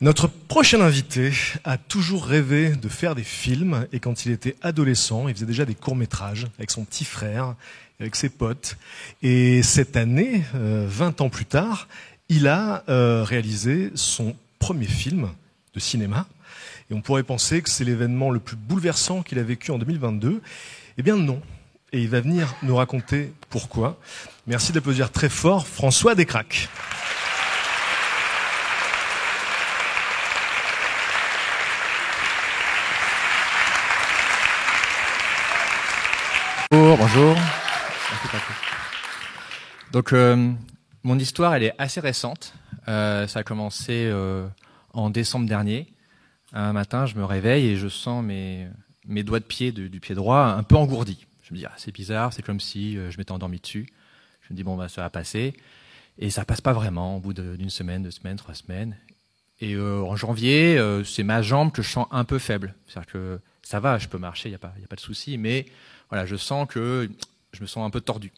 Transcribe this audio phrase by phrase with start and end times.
[0.00, 1.32] Notre prochain invité
[1.64, 5.64] a toujours rêvé de faire des films et quand il était adolescent, il faisait déjà
[5.64, 7.56] des courts-métrages avec son petit frère,
[7.98, 8.76] avec ses potes.
[9.22, 11.88] Et cette année, euh, 20 ans plus tard,
[12.28, 15.30] il a euh, réalisé son premier film
[15.74, 16.28] de cinéma.
[16.92, 20.40] Et on pourrait penser que c'est l'événement le plus bouleversant qu'il a vécu en 2022.
[20.96, 21.42] Eh bien non.
[21.92, 23.98] Et il va venir nous raconter pourquoi.
[24.46, 26.68] Merci d'applaudir très fort François Descraques.
[36.70, 37.36] Bonjour, bonjour.
[39.92, 40.52] Donc, euh,
[41.02, 42.52] mon histoire, elle est assez récente.
[42.88, 44.46] Euh, ça a commencé euh,
[44.92, 45.92] en décembre dernier.
[46.52, 48.68] Un matin, je me réveille et je sens mes,
[49.06, 51.26] mes doigts de pied du pied droit un peu engourdis.
[51.42, 53.86] Je me dis, ah, c'est bizarre, c'est comme si euh, je m'étais endormi dessus.
[54.42, 55.54] Je me dis, bon, bah, ça va passer.
[56.18, 58.96] Et ça passe pas vraiment au bout d'une semaine, deux semaines, trois semaines.
[59.60, 62.74] Et euh, en janvier, euh, c'est ma jambe que je sens un peu faible.
[62.86, 65.00] C'est-à-dire que ça va, je peux marcher, il n'y a, pas- y a pas de
[65.00, 65.36] souci.
[65.38, 65.66] Mais
[66.10, 67.08] voilà, je sens que
[67.52, 68.32] je me sens un peu tordu.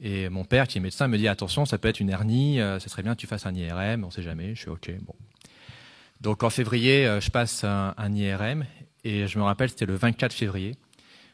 [0.00, 2.78] Et mon père, qui est médecin, me dit attention, ça peut être une hernie, euh,
[2.78, 4.54] ça serait bien que tu fasses un IRM, on sait jamais.
[4.54, 4.92] Je suis ok.
[6.20, 8.64] Donc en février, euh, je passe un, IRM
[9.04, 10.76] et je me rappelle, c'était le 24 février.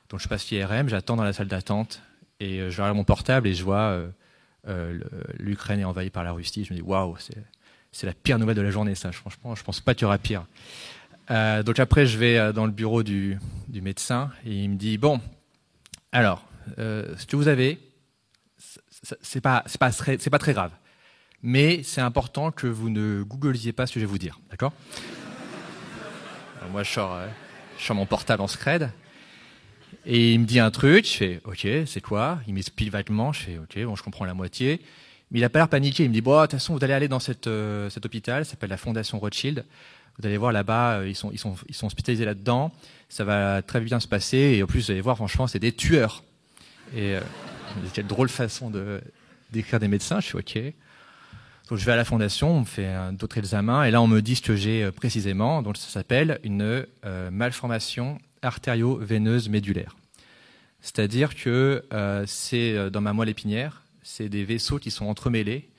[0.09, 2.01] Donc je passe l'IRM, j'attends dans la salle d'attente
[2.41, 3.99] et euh, je regarde mon portable et je vois
[5.39, 6.65] l'Ukraine est envahie par la Russie.
[6.65, 7.17] Je me dis waouh,
[7.93, 9.13] c'est la pire nouvelle de la journée, ça.
[9.13, 10.47] Franchement, je pense pas qu'il y aura pire.
[11.29, 15.21] Donc après, je vais dans le bureau du médecin et il me dit bon,
[16.15, 16.47] alors,
[16.79, 17.79] euh, ce que vous avez,
[19.23, 20.71] c'est- pas, pas, pas très grave.
[21.43, 24.73] Mais c'est important que vous ne googlisiez pas ce que je vais vous dire, d'accord?
[26.73, 27.27] Moi, je sors, euh,
[27.79, 28.91] je sors mon portable en scred.
[30.07, 32.39] Et il me dit un truc, je fais OK, c'est quoi?
[32.47, 34.81] Il m'explique vaguement, je fais OK, bon, je comprends la moitié.
[35.31, 36.05] Mais il a pas l'air paniqué.
[36.05, 38.45] Il me dit bon, de toute façon, vous allez aller dans cette, euh, cet hôpital,
[38.45, 39.65] ça s'appelle la Fondation Rothschild.
[40.19, 42.73] Vous allez voir là-bas, euh, ils sont, ils sont, ils sont hospitalisés là-dedans.
[43.09, 44.37] Ça va très bien se passer.
[44.37, 46.23] Et en plus, vous allez voir, franchement, c'est des tueurs.
[46.95, 47.21] Et euh,
[47.95, 49.01] quelle drôle façon de
[49.51, 50.21] d'écrire des médecins.
[50.21, 50.59] Je suis OK.
[51.69, 54.21] Donc je vais à la fondation, on me fait d'autres examens, et là on me
[54.21, 55.63] dit ce que j'ai euh, précisément.
[55.63, 56.85] Donc ça s'appelle une
[57.31, 59.97] malformation artério-veineuse médulaire.
[60.81, 61.85] C'est-à-dire que
[62.27, 65.71] c'est dans ma moelle épinière, c'est des vaisseaux qui sont entremêlés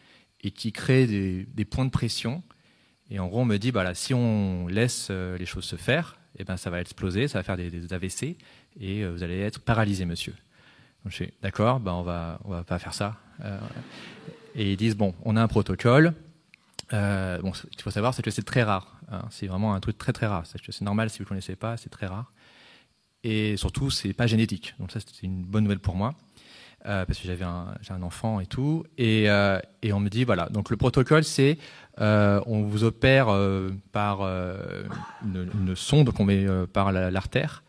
[0.41, 2.41] et qui créent des points de pression.
[3.09, 6.17] Et en gros, on me dit, bah si on laisse euh, les choses se faire,
[6.37, 8.35] eh ben, ça va exploser, ça va faire des, AVC,
[8.79, 10.33] et euh, vous allez être paralysé, monsieur.
[11.03, 13.17] Donc je fais, d'accord, bah on va, va pas faire ça.
[13.43, 13.59] Euh,
[14.55, 16.13] et ils disent, bon, on a un protocole.
[16.91, 18.99] Bon, ce qu'il faut savoir, c'est que c'est très rare.
[19.11, 19.25] hein.
[19.29, 20.45] c'est vraiment un truc très très rare.
[20.45, 22.31] C'est normal si vous ne connaissez pas, c'est très rare.
[23.23, 24.75] Et surtout, c'est pas génétique.
[24.79, 26.15] Donc ça, c'est une bonne nouvelle pour moi.
[26.87, 28.85] Euh, parce que j'avais un, un enfant et tout.
[28.99, 31.57] Et, euh, et on me dit, voilà, donc le protocole, c'est
[31.99, 34.83] euh, on vous opère euh, par euh,
[35.25, 37.63] une, une sonde qu'on met euh, par la- l'artère.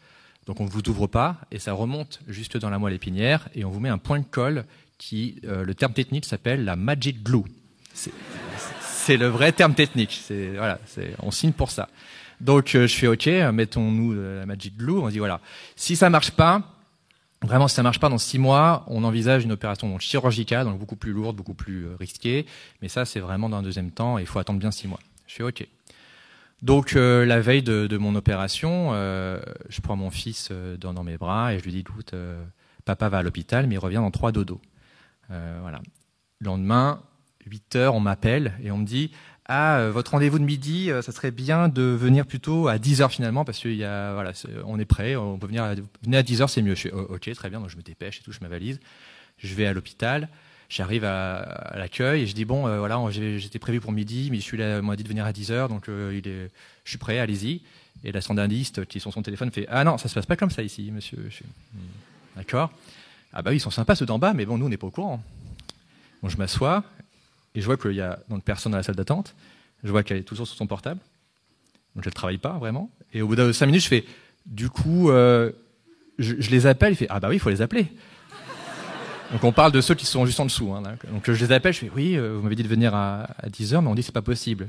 [0.46, 3.64] Donc on ne vous ouvre pas et ça remonte juste dans la moelle épinière et
[3.64, 4.64] on vous met un point de colle
[4.98, 7.42] qui, le terme technique s'appelle la magic glue.
[7.94, 10.22] C'est- le vrai terme technique.
[10.56, 10.78] Voilà,
[11.22, 11.88] on signe pour ça.
[12.40, 14.98] Donc je fais OK, mettons-nous la magic glue.
[14.98, 15.40] On dit voilà,
[15.74, 16.75] si ça marche pas,
[17.42, 20.78] vraiment si ça marche pas dans six mois, on envisage une opération donc chirurgicale, donc
[20.78, 22.46] beaucoup plus lourde, beaucoup plus euh, risquée.
[22.82, 25.00] Mais ça c'est vraiment dans un deuxième temps et il faut attendre bien six mois.
[25.26, 25.66] Je fais OK.
[26.62, 31.52] Donc euh, la veille de, mon opération, euh, je prends mon fils dans, mes bras
[31.52, 32.14] et je lui dis écoute,
[32.84, 34.60] papa va à l'hôpital, mais il revient dans trois dodos.
[35.28, 35.80] Voilà.
[36.38, 37.02] Le lendemain,
[37.46, 39.10] 8 heures, on m'appelle et on me dit
[39.48, 43.00] ah euh, votre rendez-vous de midi, euh, ça serait bien de venir plutôt à 10
[43.02, 45.74] heures finalement parce qu'il y a voilà, c'est- on est prêt, on peut venir à,
[46.02, 46.74] venez à 10 heures, c'est mieux.
[46.74, 48.80] Je fais Oh, ok très bien, donc je me dépêche et tout, je ma valise,
[49.38, 50.28] je vais à l'hôpital.
[50.68, 54.38] J'arrive à, à l'accueil et je dis bon euh, voilà j'étais prévu pour midi mais
[54.38, 56.50] je suis là on m'a dit de venir à 10 heures donc euh, il est
[56.82, 57.60] je suis prêt allez-y
[58.02, 60.34] et la standardiste qui est sur son téléphone fait ah non ça se passe pas
[60.34, 61.18] comme ça ici monsieur
[61.72, 61.78] Hmm,
[62.36, 62.72] d'accord
[63.32, 64.88] ah bah oui ils sont sympas ceux d'en bas mais bon nous on n'est pas
[64.88, 65.22] au courant
[66.20, 66.82] bon je m'assois
[67.56, 69.34] et je vois qu'il y a personne dans la salle d'attente
[69.82, 71.00] je vois qu'elle est toujours sur son portable
[71.96, 74.04] donc elle travaille pas vraiment et au bout de cinq minutes je fais
[74.46, 75.50] du coup euh,
[76.18, 77.86] je, les appelle, il fait ah bah oui, il faut les appeler.
[79.32, 80.72] Donc on parle de ceux qui sont juste en dessous.
[80.72, 80.82] Hein,
[81.12, 83.48] donc je les appelle, je fais oui, euh, vous m'avez dit de venir à, à
[83.48, 84.68] 10h, mais on dit c'est pas possible.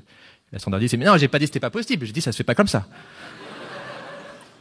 [0.52, 2.38] La standardiste dit mais non, j'ai pas dit c'était pas possible, j'ai dit ça se
[2.38, 2.88] fait pas comme ça.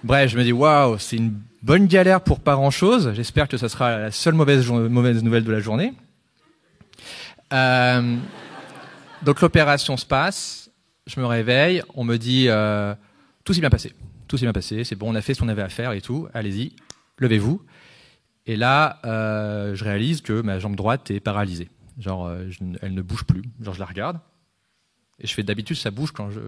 [0.05, 3.13] Bref, je me dis waouh, c'est une bonne galère pour pas grand chose.
[3.15, 5.95] J'espère que ça sera la seule mauvaise nouvelle de la journée.
[7.53, 8.17] Euh,
[9.23, 10.71] donc l'opération se passe,
[11.07, 12.95] je me réveille, on me dit euh,
[13.45, 13.93] tout s'est bien passé,
[14.29, 16.01] tout s'est bien passé, c'est bon, on a fait ce qu'on avait à faire et
[16.01, 16.73] tout, allez-y,
[17.19, 17.63] levez-vous.
[18.47, 21.69] Et là, euh, je réalise que ma jambe droite est paralysée.
[21.99, 22.49] Genre, euh,
[22.81, 23.43] elle ne bouge plus.
[23.61, 24.21] Genre, je la regarde.
[25.19, 26.41] Et je fais d'habitude, ça bouge quand je,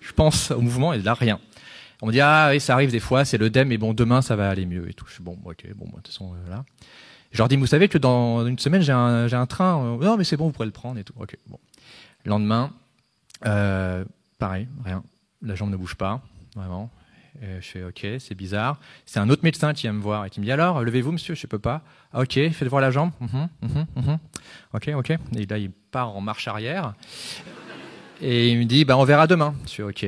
[0.00, 1.38] je pense au mouvement, et là, rien.
[2.02, 4.22] On me dit, ah oui, ça arrive des fois, c'est le DEM, mais bon, demain,
[4.22, 5.06] ça va aller mieux et tout.
[5.06, 6.64] Je suis bon, ok, bon, de toute façon, euh, là.
[7.34, 9.84] Je leur dis, vous savez que dans une semaine, j'ai un, train.
[9.84, 11.14] Euh, non, mais c'est bon, vous pourrez le prendre et tout.
[11.18, 11.58] Ok, bon.
[12.24, 12.70] Le lendemain,
[13.44, 14.04] euh,
[14.38, 15.02] pareil, rien.
[15.42, 16.22] La jambe ne bouge pas,
[16.54, 16.90] vraiment.
[17.42, 18.78] Je fais ok, c'est bizarre.
[19.04, 21.34] C'est un autre médecin qui vient me voir et qui me dit alors, levez-vous monsieur,
[21.34, 21.82] je peux pas.
[22.12, 23.10] Ah, ok, faites voir la jambe.
[23.20, 24.18] Mhm, mhm, mhm.
[24.72, 25.10] Ok, ok.
[25.36, 26.94] Et là il part en marche arrière
[28.22, 29.54] et il me dit bah on verra demain.
[29.66, 30.06] Je fais ok.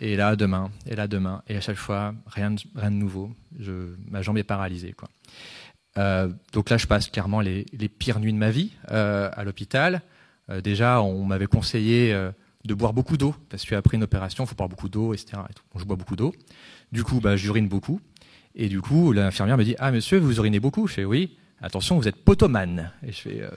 [0.00, 3.30] Et là demain, et là demain, et à chaque fois rien, de, nouveau.
[4.10, 5.08] Ma jambe est paralysée quoi.
[5.98, 9.44] Euh, donc là je passe clairement les, les pires nuits de ma vie euh, à
[9.44, 10.02] l'hôpital.
[10.48, 12.30] Euh, déjà on m'avait conseillé euh,
[12.64, 15.42] de boire beaucoup d'eau, parce qu'après une opération, il faut boire beaucoup d'eau, etc.
[15.48, 16.34] Et je bois beaucoup d'eau.
[16.92, 18.00] Du coup, bah, j'urine beaucoup.
[18.54, 20.86] Et du coup, l'infirmière me dit, ah, monsieur, vous urinez beaucoup?
[20.86, 21.36] Je fais, oui.
[21.62, 22.90] Attention, vous êtes potomane.
[23.06, 23.50] Et je fais, euh,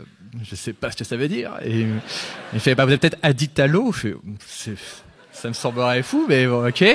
[0.43, 1.51] je sais pas ce que ça veut dire.
[1.65, 1.85] Et
[2.53, 3.91] il fait, bah, vous êtes peut-être addict à l'eau.
[3.91, 4.75] Je fais,
[5.31, 6.85] ça me semblerait fou, mais bon, ok.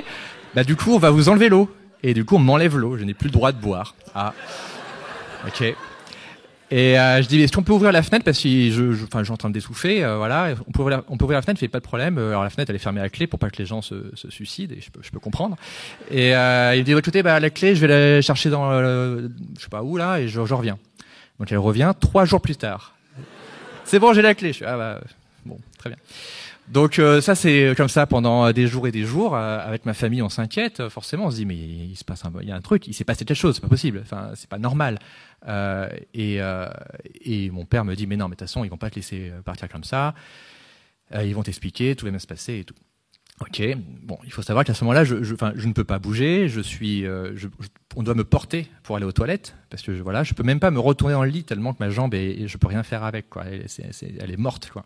[0.54, 1.74] Bah, du coup, on va vous enlever l'eau.
[2.02, 2.96] Et du coup, on m'enlève l'eau.
[2.96, 3.96] Je n'ai plus le droit de boire.
[4.14, 4.32] Ah.
[5.46, 5.74] Ok.
[6.70, 8.24] Et euh, je dis, est-ce qu'on peut ouvrir la fenêtre?
[8.24, 10.54] Parce que je, je, je suis en train de d'étouffer, euh, voilà.
[10.66, 10.98] On peut ouvrir,
[11.38, 12.18] la, fenêtre, fait pas de problème.
[12.18, 14.30] Alors la fenêtre, elle est fermée à clé pour pas que les gens se, se
[14.30, 15.56] suicident, et je peux, je peux comprendre.
[16.10, 19.62] Et euh, il dit, écoutez, bah, la clé, je vais la chercher dans, le, je
[19.62, 20.78] sais pas où là, et je, je reviens.
[21.38, 22.94] Donc elle revient trois jours plus tard.
[23.84, 24.48] C'est bon, j'ai la clé.
[24.48, 25.00] Je suis, ah bah,
[25.46, 25.98] bon, très bien.
[26.70, 29.94] Donc euh, ça c'est comme ça pendant des jours et des jours euh, avec ma
[29.94, 31.26] famille on s'inquiète forcément.
[31.26, 33.04] On se dit mais il se passe un il y a un truc il s'est
[33.04, 34.00] passé quelque chose c'est pas possible.
[34.02, 34.98] Enfin c'est pas normal.
[35.46, 36.68] Euh, et, euh,
[37.22, 38.96] et mon père me dit mais non mais de toute façon ils vont pas te
[38.96, 40.14] laisser partir comme ça.
[41.14, 42.74] Euh, ils vont t'expliquer tout va bien se passer et tout.
[43.40, 43.62] Ok
[44.02, 46.48] bon il faut savoir qu'à ce moment-là je, je, ne peux pas bouger.
[46.48, 47.06] Je suis
[47.96, 50.60] on doit me porter pour aller aux toilettes parce que je, voilà je peux même
[50.60, 53.04] pas me retourner dans le lit tellement que ma jambe est, je peux rien faire
[53.04, 53.44] avec quoi.
[53.46, 54.84] Elle, c'est, elle est morte quoi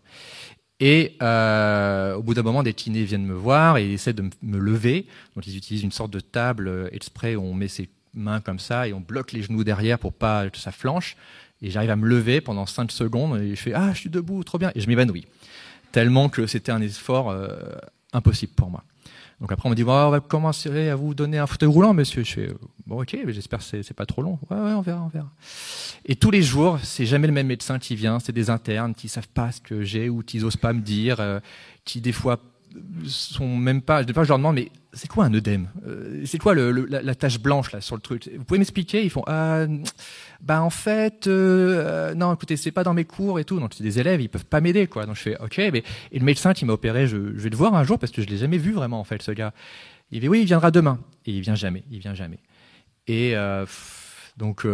[0.79, 4.57] et euh, au bout d'un moment, des kinés viennent me voir et essaient de me
[4.57, 5.05] lever.
[5.35, 8.87] Donc ils utilisent une sorte de table exprès où on met ses mains comme ça
[8.87, 11.15] et on bloque les genoux derrière pour pas que ça flanche.
[11.61, 14.43] Et j'arrive à me lever pendant 5 secondes et je fais ah je suis debout,
[14.43, 15.25] trop bien et je m'évanouis.
[15.91, 17.47] Tellement que c'était un effort euh,
[18.11, 18.83] impossible pour moi.
[19.39, 21.93] Donc après on me dit bon, on va commencer à vous donner un fauteuil roulant,
[21.93, 22.23] monsieur.
[22.23, 22.49] Je fais
[22.85, 24.39] bon ok, mais j'espère que c'est, c'est pas trop long.
[24.49, 25.29] Ouais ouais, on verra, on verra.
[26.05, 28.19] Et tous les jours, c'est jamais le même médecin qui vient.
[28.19, 31.19] C'est des internes qui savent pas ce que j'ai ou qui osent pas me dire,
[31.19, 31.39] euh,
[31.85, 32.39] qui des fois
[33.05, 34.03] sont même pas.
[34.03, 35.69] Des fois je leur demande mais c'est quoi un œdème?
[35.87, 38.29] Euh, C'est quoi la, tache blanche là sur le truc?
[38.35, 39.03] Vous pouvez m'expliquer?
[39.03, 39.65] Ils font ah
[40.41, 43.59] bah en fait non écoutez c'est pas dans mes cours et tout.
[43.59, 45.05] Donc c'est des élèves ils peuvent pas m'aider quoi.
[45.05, 47.75] Donc je fais ok mais et le médecin qui m'a opéré je, vais le voir
[47.75, 49.53] un jour parce que je l'ai jamais vu vraiment en fait ce gars.
[50.11, 50.99] Il dit oui il viendra demain.
[51.27, 52.39] Et il vient jamais il vient jamais.
[53.07, 53.35] Et
[54.37, 54.65] donc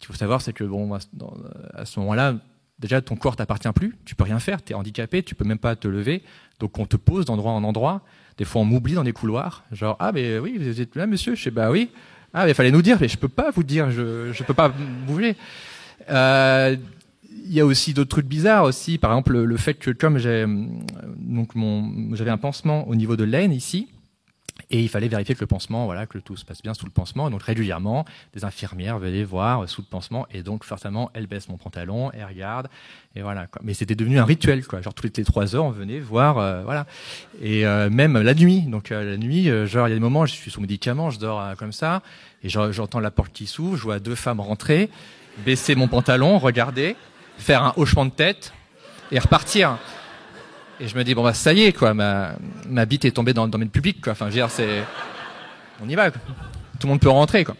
[0.00, 2.34] qu'il faut savoir c'est que bon à ce moment-là
[2.78, 5.58] déjà ton corps t'appartient plus tu peux rien faire tu es handicapé tu peux même
[5.58, 6.22] pas te lever
[6.58, 8.02] donc on te pose d'endroit en endroit
[8.38, 11.34] des fois on m'oublie dans des couloirs genre ah mais oui vous êtes là monsieur?
[11.34, 11.90] Je sais bah oui
[12.32, 14.72] ah, mais fallait nous dire, mais je peux pas vous dire, je je peux pas
[15.06, 15.36] bouger.
[16.10, 16.76] Euh,
[17.44, 18.98] il y a aussi d'autres trucs bizarres aussi.
[18.98, 20.46] Par exemple, le, le fait que comme j'ai
[21.16, 23.88] donc mon j'avais un pansement au niveau de l'aine ici,
[24.70, 26.92] et il fallait vérifier que le pansement, voilà, que tout se passe bien sous le
[26.92, 27.28] pansement.
[27.28, 31.48] Et donc régulièrement, des infirmières venaient voir sous le pansement, et donc forcément, elles baissent
[31.48, 32.68] mon pantalon, elles regardent,
[33.16, 33.46] et voilà.
[33.46, 33.60] Quoi.
[33.64, 34.80] Mais c'était devenu un rituel, quoi.
[34.80, 36.86] Genre toutes les trois heures, on venait voir, euh, voilà.
[37.42, 38.62] Et euh, même la nuit.
[38.62, 41.10] Donc euh, la nuit, euh, genre il y a des moments, je suis sous médicaments,
[41.10, 42.02] je dors euh, comme ça,
[42.44, 44.88] et j'entends la porte qui s'ouvre, je vois deux femmes rentrer,
[45.44, 46.96] baisser mon pantalon, regarder,
[47.38, 48.52] faire un hochement de tête
[49.10, 49.78] et repartir.
[50.82, 52.32] Et je me dis bon bah ça y est quoi, ma
[52.66, 54.12] ma bite est tombée dans le domaine public quoi.
[54.12, 54.82] Enfin, je veux dire c'est,
[55.84, 56.10] on y va.
[56.10, 56.20] Quoi.
[56.78, 57.54] Tout le monde peut rentrer quoi.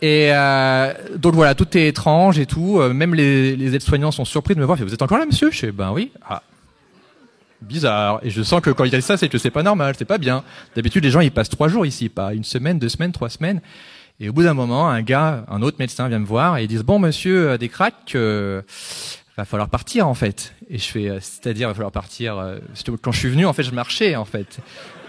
[0.00, 2.80] Et euh, donc voilà, tout est étrange et tout.
[2.80, 4.78] Euh, même les, les aides-soignants sont surpris de me voir.
[4.78, 5.50] Vous êtes encore là, monsieur?
[5.50, 6.10] Je fais ben oui.
[6.26, 6.42] Ah,
[7.60, 8.20] bizarre.
[8.22, 10.18] Et je sens que quand il dit ça, c'est que c'est pas normal, c'est pas
[10.18, 10.44] bien.
[10.74, 13.60] D'habitude, les gens ils passent trois jours ici, pas une semaine, deux semaines, trois semaines.
[14.20, 16.68] Et au bout d'un moment, un gars, un autre médecin vient me voir et ils
[16.68, 18.12] disent bon monsieur, des craques.
[18.14, 18.62] Euh,
[19.42, 20.54] va falloir partir en fait.
[20.68, 22.38] Et je fais, euh, c'est-à-dire, va falloir partir.
[22.38, 22.58] Euh,
[23.02, 24.58] quand je suis venu, en fait, je marchais en fait.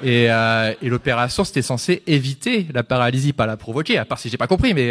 [0.03, 3.97] Et, euh, et l'opération, c'était censé éviter la paralysie, pas la provoquer.
[3.97, 4.89] À part si j'ai pas compris, mais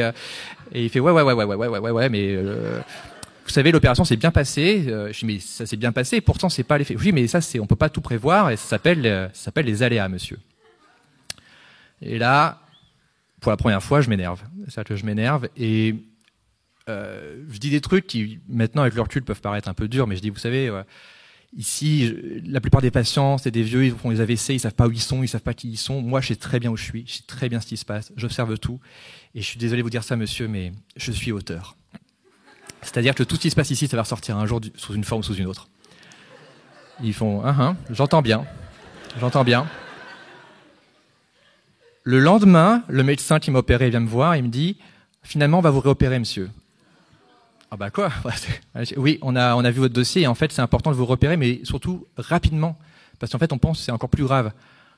[0.72, 4.04] et il fait ouais, ouais, ouais, ouais, ouais, ouais, ouais, ouais, mais vous savez, l'opération
[4.04, 4.84] s'est bien passée.
[4.86, 6.20] je dis mais ça s'est bien passé.
[6.20, 6.96] Pourtant, c'est pas l'effet.
[6.98, 9.82] Oui, mais ça, c'est, on peut pas tout prévoir et ça s'appelle, ça s'appelle les
[9.82, 10.38] aléas, monsieur.
[12.02, 12.60] Et là,
[13.40, 14.42] pour la première fois, je m'énerve.
[14.68, 15.94] C'est que je m'énerve et
[16.88, 20.06] euh, je dis des trucs qui, maintenant, avec le recul, peuvent paraître un peu durs,
[20.06, 20.82] mais je dis, vous savez, euh,
[21.56, 22.14] ici,
[22.46, 24.92] la plupart des patients, c'est des vieux, ils font les AVC, ils savent pas où
[24.92, 26.00] ils sont, ils savent pas qui ils sont.
[26.02, 27.84] Moi, je sais très bien où je suis, je sais très bien ce qui se
[27.84, 28.80] passe, j'observe tout.
[29.34, 31.76] Et je suis désolé de vous dire ça, monsieur, mais je suis auteur.
[32.82, 35.04] C'est-à-dire que tout ce qui se passe ici, ça va ressortir un jour sous une
[35.04, 35.68] forme ou sous une autre.
[37.02, 38.44] Ils font, ah, ah, j'entends bien,
[39.20, 39.66] j'entends bien.
[42.02, 44.78] Le lendemain, le médecin qui m'a opéré vient me voir et me dit,
[45.22, 46.48] finalement, on va vous réopérer, monsieur.
[47.70, 48.10] Ah bah quoi
[48.96, 51.06] Oui, on a on a vu votre dossier et en fait c'est important de vous
[51.06, 52.78] repérer, mais surtout rapidement,
[53.18, 54.52] parce qu'en fait on pense c'est encore plus grave.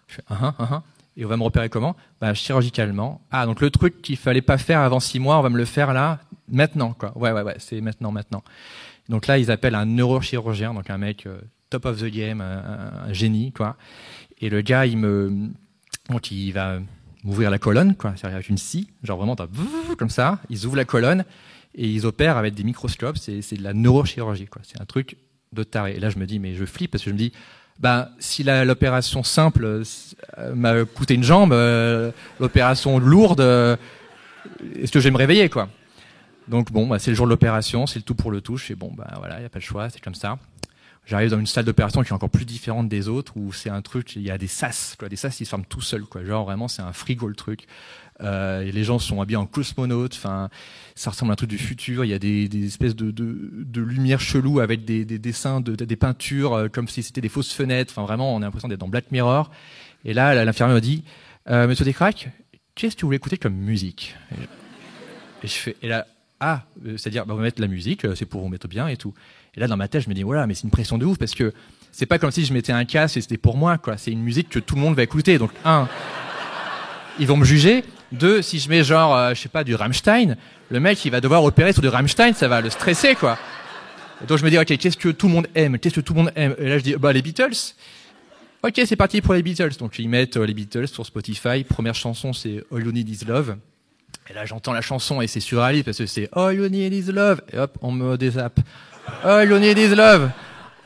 [0.07, 0.83] Je fais, uh -huh,
[1.17, 1.97] et on va me repérer comment?
[2.21, 3.21] Bah chirurgicalement.
[3.31, 5.65] Ah donc le truc qu'il fallait pas faire avant six mois, on va me le
[5.65, 7.17] faire là maintenant quoi.
[7.17, 8.43] Ouais ouais ouais, c'est maintenant maintenant.
[9.09, 13.13] Donc là ils appellent un neurochirurgien, donc un mec euh, top of the game, un,
[13.13, 13.77] génie quoi.
[14.41, 15.51] Et le gars il me
[16.09, 16.79] donc il va
[17.25, 19.37] m'ouvrir la colonne quoi, avec une scie, genre vraiment
[19.99, 21.25] comme ça, ils ouvrent la colonne
[21.75, 24.63] et ils opèrent avec des microscopes, c'est de la neurochirurgie, quoi.
[24.65, 25.17] C'est un truc
[25.53, 25.95] de taré.
[25.97, 27.33] Et là, je me dis, mais je flippe parce que je me dis,
[27.79, 33.77] ben, si l'opération simple euh, m'a coûté une jambe, euh, l'opération lourde, euh,
[34.77, 35.69] est-ce que je vais me réveiller, quoi?
[36.49, 38.57] Donc bon, bah, c'est le jour de l'opération, c'est le tout pour le tout.
[38.57, 40.39] Je fais bon, ben voilà, il y a pas le choix, c'est comme ça.
[41.07, 43.83] J'arrive dans une salle d'opération qui est encore plus différente des autres, où c'est un
[43.83, 46.25] truc, il y a des sas, quoi, des sas qui se ferment tout seuls, quoi.
[46.25, 47.67] Genre vraiment, c'est un frigo le truc.
[48.23, 50.15] Euh, les gens sont habillés en cosmonautes.
[50.15, 50.51] Enfin,
[50.95, 52.05] ça ressemble à un truc du futur.
[52.05, 55.75] Il y a des, espèces de, de, de lumière chelou avec des, des dessins, de,
[55.75, 57.93] des peintures, euh, comme si c'était des fausses fenêtres.
[57.97, 59.51] Enfin, vraiment, on a l'impression d'être dans Black Mirror.
[60.05, 61.05] Et là, l'infirmière me dit,
[61.49, 62.29] euh, Monsieur Descraques,
[62.75, 64.17] qu'est-ce que vous voulez écouter comme musique?
[65.43, 66.07] Et je fais, et là,
[66.41, 68.97] ah, euh, c'est-à-dire, bah, on va mettre la musique, c'est pour vous mettre bien et
[68.97, 69.15] tout.
[69.55, 71.19] Et là, dans ma tête, je me dis, voilà, mais c'est une pression de ouf
[71.19, 71.53] parce que
[71.93, 73.97] c'est pas comme si je mettais un casque et c'était pour moi, quoi.
[73.97, 75.39] C'est une musique que tout le monde va écouter.
[75.39, 75.89] Donc, un,
[77.19, 77.85] ils vont me juger.
[78.13, 80.37] Deux, si je mets genre, euh, je sais pas, du Rammstein,
[80.71, 83.39] le mec, il va devoir opérer sur du Rammstein, ça va le stresser, quoi.
[84.27, 85.79] Donc je me dis, ok, qu'est-ce que tout le monde aime?
[85.79, 86.55] Qu'est-ce que tout le monde aime?
[86.59, 87.75] Et là, je dis, bah les Beatles.
[88.63, 89.77] Ok, c'est parti pour les Beatles.
[89.79, 91.65] Donc ils mettent euh, les Beatles sur Spotify.
[91.65, 93.57] Première chanson, c'est All You Need Is Love.
[94.29, 97.13] Et là, j'entends la chanson et c'est surréaliste parce que c'est All You Need Is
[97.13, 97.43] Love.
[97.53, 98.61] Et hop, on me désappe.
[99.25, 100.31] All You Need Is Love.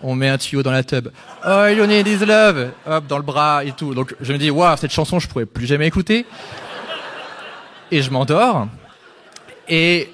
[0.00, 1.08] On met un tuyau dans la tub.
[1.42, 2.70] All You Need Is Love.
[2.86, 3.94] Hop, dans le bras et tout.
[3.94, 6.26] Donc je me dis, waouh, cette chanson, je pourrais plus jamais écouter
[7.90, 8.66] et je m'endors
[9.68, 10.08] et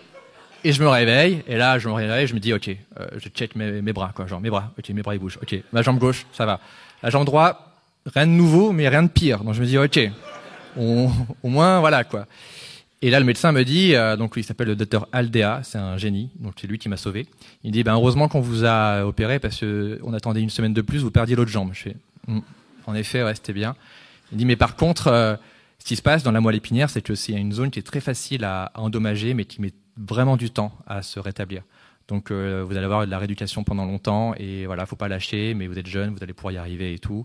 [0.62, 3.28] et je me réveille et là je me réveille je me dis ok euh, je
[3.30, 5.98] check mes, bras quoi genre mes bras ok mes bras ils bougent ok ma jambe
[5.98, 6.60] gauche ça va
[7.02, 7.58] la jambe droite
[8.14, 9.98] rien de nouveau mais rien de pire donc je me dis ok
[10.76, 12.26] au moins voilà quoi
[13.02, 15.96] et là le médecin me dit euh, donc il s'appelle le docteur Aldea c'est un
[15.96, 17.26] génie donc c'est lui qui m'a sauvé
[17.64, 20.82] il dit ben heureusement qu'on vous a opéré parce que on attendait une semaine de
[20.82, 22.40] plus vous perdiez l'autre jambe je fais hmm.
[22.86, 23.74] en effet ouais c'était bien
[24.32, 25.36] il dit mais par contre euh,
[25.80, 27.82] ce qui se passe dans la moelle épinière, c'est que c'est une zone qui est
[27.82, 31.62] très facile à, endommager, mais qui met vraiment du temps à se rétablir.
[32.06, 35.54] Donc euh, vous allez avoir de la rééducation pendant longtemps et voilà, faut pas lâcher,
[35.54, 37.24] mais vous êtes jeune, vous allez pouvoir y arriver et tout.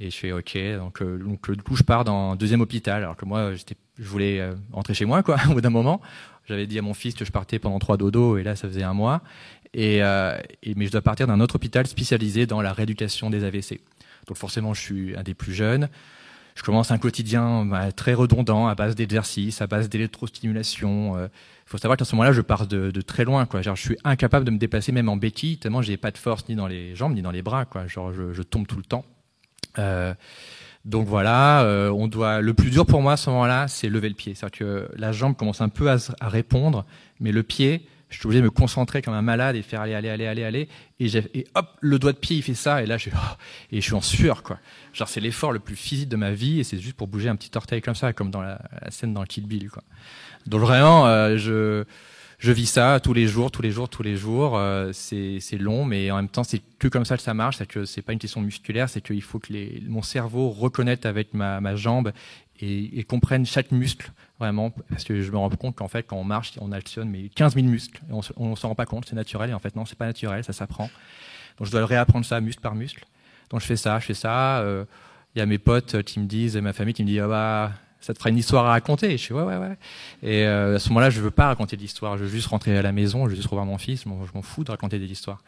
[0.00, 3.02] Et je fais ok, donc, euh, donc du coup je pars dans un deuxième hôpital,
[3.02, 5.36] alors que moi je voulais euh, rentrer chez moi quoi.
[5.50, 6.00] Au bout d'un moment,
[6.48, 8.82] j'avais dit à mon fils que je partais pendant trois dodos et là ça faisait
[8.82, 9.22] un mois.
[9.72, 13.80] Et, et mais je dois partir d'un autre hôpital spécialisé dans la rééducation des AVC.
[14.26, 15.88] Donc forcément je suis un des plus jeunes
[16.60, 21.16] je commence un quotidien bah, très redondant à base d'exercices, à base d'électrostimulation.
[21.16, 21.28] Il euh.
[21.64, 23.46] faut savoir qu'à ce moment-là, je pars de, très loin.
[23.46, 23.62] Quoi.
[23.62, 26.48] Genre, je suis incapable de me déplacer même en béquille, tellement j'ai pas de force
[26.48, 27.64] ni dans les jambes ni dans les bras.
[27.64, 27.86] Quoi.
[27.86, 29.04] Genre, je tombe tout le temps.
[29.78, 30.14] Euh,
[30.84, 32.40] donc voilà, euh, on doit.
[32.40, 34.34] Le plus dur pour moi à ce moment-là, c'est lever le pied.
[34.34, 36.86] C'est-à-dire que la jambe commence un peu à, à répondre,
[37.20, 39.94] mais le pied, je suis obligé de me concentrer comme un malade et faire aller,
[39.94, 40.68] aller, aller, aller, aller.
[40.98, 42.82] Et, et hop, le doigt de pied, il fait ça.
[42.82, 43.18] Et là, je oh,
[43.70, 44.58] et je suis en sueur, quoi.
[44.92, 46.60] Genre, c'est l'effort le plus physique de ma vie.
[46.60, 49.24] Et c'est juste pour bouger un petit orteil comme ça, comme dans la, scène dans
[49.24, 49.84] Kill Bill, quoi.
[50.46, 51.84] Donc vraiment, euh, je,
[52.40, 54.56] je vis ça tous les jours, tous les jours, tous les jours.
[54.56, 57.58] Euh, c'est, long, mais en même temps, c'est que comme ça que ça marche.
[57.58, 61.04] C'est que c'est pas une question musculaire, c'est qu'il faut que les, mon cerveau reconnaisse
[61.04, 62.12] avec ma, ma jambe
[62.58, 66.16] et, et comprenne chaque muscle Vraiment, parce que je me rends compte qu'en fait, quand
[66.16, 68.00] on marche, on actionne mais 15 000 muscles.
[68.08, 69.50] On ne s'en rend pas compte, c'est naturel.
[69.50, 70.88] Et en fait, non, c'est pas naturel, ça s'apprend.
[71.58, 73.04] Donc, je dois réapprendre ça muscle par muscle.
[73.50, 74.60] Donc, je fais ça, je fais ça.
[74.62, 74.84] Il euh,
[75.36, 77.72] y a mes potes qui me disent, et ma famille qui me dit, ah bah,
[78.00, 79.08] ça te fera une histoire à raconter.
[79.12, 79.76] Et je suis ouais, ouais, ouais.
[80.22, 82.16] Et euh, à ce moment-là, je veux pas raconter l'histoire.
[82.16, 84.04] Je veux juste rentrer à la maison, je veux juste revoir mon fils.
[84.04, 85.42] Je m'en fous de raconter des histoires.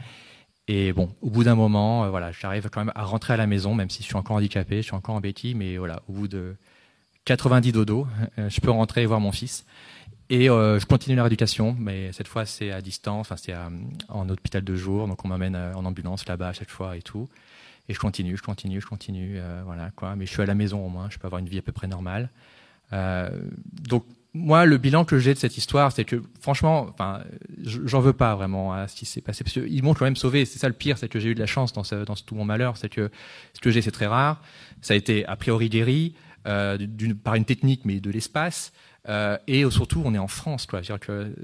[0.69, 3.47] Et bon, au bout d'un moment, euh, voilà, j'arrive quand même à rentrer à la
[3.47, 6.13] maison, même si je suis encore handicapé, je suis encore en béquille, mais voilà, au
[6.13, 6.55] bout de
[7.25, 8.07] 90 dodo,
[8.39, 9.67] euh, je peux rentrer et voir mon fils.
[10.31, 13.53] Et je continue la rééducation, mais cette fois c'est à distance, enfin c'est
[14.09, 17.29] en hôpital de jour, donc on m'amène en ambulance là-bas à chaque fois et tout.
[17.89, 20.15] Et je continue, je continue, je continue, voilà quoi.
[20.17, 21.73] Mais je suis à la maison au moins, je peux avoir une vie à peu
[21.73, 22.31] près normale.
[22.91, 27.23] donc moi, le bilan que j'ai de cette histoire, c'est que franchement, enfin,
[27.63, 29.45] j'en veux pas vraiment à ce qui s'est passé.
[29.45, 30.47] Parce qu'ils m'ont quand même sauvé.
[30.47, 32.45] C'est ça le pire, c'est que j'ai eu de la chance dans, dans tout mon
[32.45, 32.79] malheur.
[32.79, 33.11] C'est que
[33.53, 34.43] ce que j'ai, c'est très rare.
[34.81, 36.15] Ça a été a priori guéri
[36.47, 36.79] euh,
[37.23, 38.73] par une technique, mais de l'espace.
[39.09, 40.81] Euh, et surtout, on est en France, quoi.
[40.81, 41.35] dire que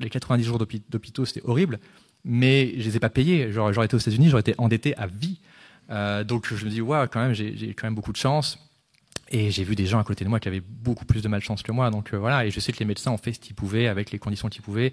[0.00, 1.80] les 90 jours d'hôpitaux, c'était horrible,
[2.24, 3.50] mais je les ai pas payés.
[3.50, 5.40] J'aurais été aux États-Unis, j'aurais été endetté à vie.
[5.90, 8.58] Euh, donc, je me dis, waouh, quand même, j'ai quand même beaucoup de chance.
[9.28, 11.62] Et j'ai vu des gens à côté de moi qui avaient beaucoup plus de malchance
[11.62, 11.90] que moi.
[11.90, 14.12] Donc euh, voilà, et je sais que les médecins ont fait ce qu'ils pouvaient avec
[14.12, 14.92] les conditions qu'ils pouvaient.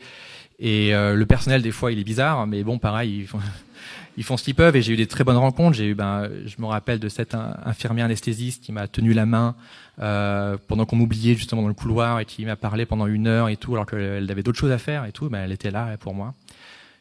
[0.58, 3.40] Et euh, le personnel, des fois, il est bizarre, mais bon, pareil, ils font,
[4.18, 4.76] ils font ce qu'ils peuvent.
[4.76, 5.78] Et j'ai eu des très bonnes rencontres.
[5.78, 9.56] J'ai eu, ben, je me rappelle de cet infirmier anesthésiste qui m'a tenu la main
[10.00, 13.50] euh, pendant qu'on m'oubliait justement dans le couloir et qui m'a parlé pendant une heure
[13.50, 15.30] et tout, alors qu'elle avait d'autres choses à faire et tout.
[15.30, 16.34] Ben, elle était là pour moi.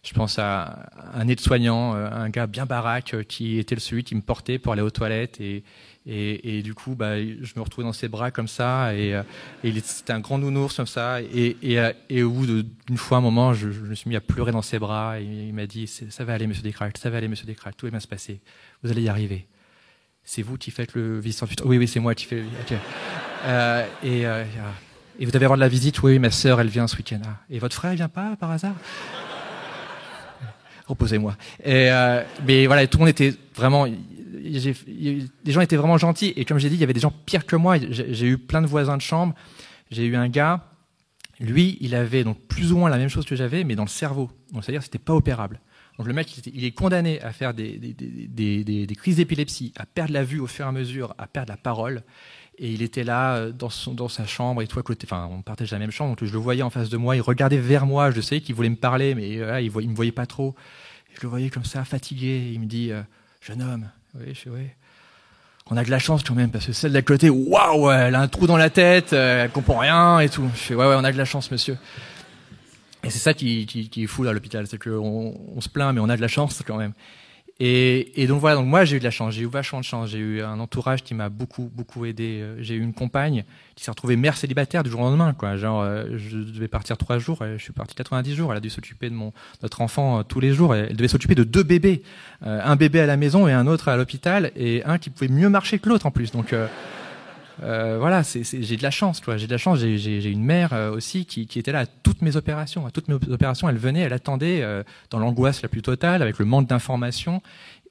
[0.04, 4.58] Je pense à un aide-soignant, un gars bien baraque qui était celui qui me portait
[4.58, 5.62] pour aller aux toilettes et
[6.06, 9.22] et, et, du coup, bah, je me retrouvais dans ses bras comme ça, et, euh,
[9.62, 11.22] et c'était un grand nounours comme ça.
[11.22, 11.92] Et, euh,
[12.24, 14.78] au bout d'une fois, un moment, je, je, me suis mis à pleurer dans ses
[14.78, 17.76] bras, et il m'a dit "Ça va aller, Monsieur Descraques, ça va aller, Monsieur Descraques,
[17.76, 18.40] tout va bien se passer.
[18.82, 19.46] Vous allez y arriver.
[20.24, 22.42] C'est vous qui faites le vice futur Oui, oui, c'est moi qui fais.
[22.62, 22.78] Okay.
[23.44, 24.44] Euh, et, euh,
[25.18, 27.18] et vous devez avoir de la visite Oui, oui, ma sœur, elle vient ce week-end.
[27.26, 28.76] Ah, et votre frère, il vient pas par hasard?
[30.92, 31.36] Reposez-moi.
[31.66, 33.86] Euh, mais voilà, tout le monde était vraiment
[34.44, 36.32] les gens étaient vraiment gentils.
[36.36, 37.76] Et comme j'ai dit, il y avait des gens pires que moi.
[37.78, 39.34] J'ai eu plein de voisins de chambre.
[39.90, 40.64] J'ai eu un gars,
[41.40, 43.88] lui, il avait donc plus ou moins la même chose que j'avais, mais dans le
[43.88, 44.30] cerveau.
[44.52, 45.60] C'est-à-dire, c'était pas opérable.
[45.98, 47.94] Donc le mec, il, est condamné à faire des,
[48.96, 52.02] crises d'épilepsie, à perdre la vue au fur et à mesure, à perdre la parole.
[52.58, 53.70] Et il était là euh, dans,
[54.08, 55.06] sa chambre et à côté.
[55.06, 57.16] Enfin, on partage la même chambre, donc je le voyais en face de moi.
[57.16, 58.10] Il regardait vers moi.
[58.10, 60.54] Je sais qu'il voulait me parler, mais euh, il, ne me voyait pas trop.
[61.14, 62.50] Je le voyais comme ça, fatigué.
[62.52, 63.02] il me dit, euh,
[63.40, 64.66] jeune homme, oui, je oui.
[65.70, 68.20] On a de la chance quand même, parce que celle la côté, waouh, elle a
[68.20, 70.48] un trou dans la tête, euh, elle comprend rien et tout.
[70.54, 71.78] Je fais, ouais, ouais, on a de la chance, monsieur.
[73.04, 75.94] Et c'est ça qui, qui, qui, est fou à l'hôpital, c'est qu'on on se plaint,
[75.94, 76.92] mais on a de la chance quand même.
[77.60, 79.84] Et, et, donc voilà, donc moi j'ai eu de la chance, j'ai eu vachement de
[79.84, 82.40] chance, j'ai eu un entourage qui m'a beaucoup beaucoup aidé.
[82.40, 83.44] Euh, j'ai eu une compagne
[83.76, 85.56] qui s'est retrouvée mère célibataire du jour au lendemain, quoi.
[85.56, 88.50] Genre, euh, je devais partir trois jours, je suis parti 90 jours.
[88.52, 90.74] Elle a dû s'occuper de mon notre enfant euh, tous les jours.
[90.74, 92.02] Elle devait s'occuper de deux bébés,
[92.40, 95.48] un bébé à la maison et un autre à l'hôpital, et un qui pouvait mieux
[95.48, 96.32] marcher que l'autre en plus.
[96.32, 96.54] Donc
[97.62, 99.20] euh, voilà, j'ai de la chance.
[99.36, 99.78] J'ai de la chance.
[99.78, 102.86] J'ai, une mère euh, aussi qui, qui, était là à toutes mes opérations.
[102.86, 106.38] À toutes mes opérations, elle venait, elle attendait euh, dans l'angoisse la plus totale, avec
[106.38, 107.42] le manque d'informations.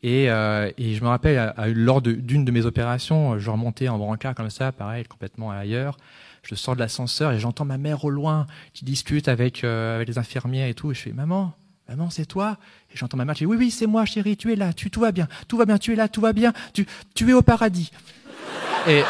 [0.03, 4.33] Et, et je me rappelle, à, lors d'une de, mes opérations, je remontais en brancard
[4.33, 5.97] comme ça, pareil, complètement ailleurs.
[6.41, 10.17] Je sors de l'ascenseur et j'entends ma mère au loin qui discute avec, avec les
[10.17, 10.89] infirmières et tout.
[10.89, 11.53] Et je fais maman,
[11.87, 12.57] maman, c'est toi?
[12.91, 14.89] Et j'entends ma mère qui dit oui, oui, c'est moi, chérie, tu es là, tu
[14.89, 17.33] tout va bien, tout va bien, tu es là, tout va bien, tu, tu es
[17.33, 17.91] au paradis.
[18.87, 19.03] Et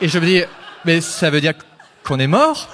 [0.00, 0.42] et je me dis,
[0.84, 1.54] mais ça veut dire
[2.04, 2.68] qu'on est mort?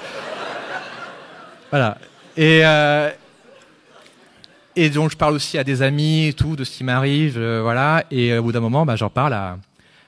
[1.70, 1.98] Voilà.
[2.36, 3.10] Et, euh,
[4.76, 7.60] et donc je parle aussi à des amis et tout de ce qui m'arrive, euh,
[7.62, 8.04] voilà.
[8.10, 9.58] Et au bout d'un moment, bah, j'en parle à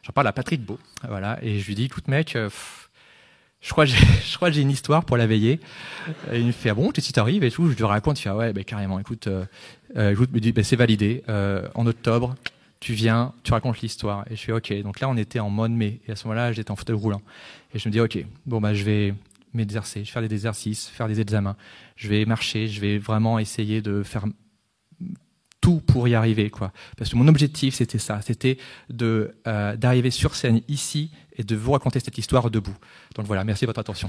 [0.09, 1.39] j'en parle à Patrick Beau, voilà.
[1.43, 2.49] Et je lui dis, écoute mec, euh,
[3.61, 3.93] je crois que
[4.53, 5.61] j'ai, une histoire pour la veiller.
[6.33, 7.71] Et il me fait ah bon, qu'est-ce qui et tout.
[7.71, 8.99] Je lui raconte, il fait ah ouais, bah, carrément.
[8.99, 9.45] Écoute, euh,
[9.97, 11.23] euh, me dit, bah, c'est validé.
[11.75, 12.35] en octobre,
[12.81, 14.25] tu viens, tu racontes l'histoire.
[14.31, 14.73] Et je fais OK.
[14.83, 16.01] Donc là, on était en mode mai.
[16.07, 17.23] Et à ce moment-là, j'étais en fauteuil roulant.
[17.75, 19.15] Et je me dis OK, bon, bah, je vais
[19.55, 21.57] m'exercer, je vais faire des exercices, faire des examens.
[21.97, 24.25] Je vais marcher, je vais vraiment essayer de faire
[25.61, 26.73] tout pour y arriver, quoi.
[26.97, 28.21] Parce que mon objectif, c'était ça.
[28.23, 28.59] C'était
[29.03, 32.77] euh, d'arriver sur scène ici et de vous raconter cette histoire debout.
[33.17, 34.09] Donc voilà, merci de votre attention.